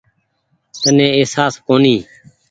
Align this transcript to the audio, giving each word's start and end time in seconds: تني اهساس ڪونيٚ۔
تني 0.81 1.07
اهساس 1.21 1.53
ڪونيٚ۔ 1.67 2.03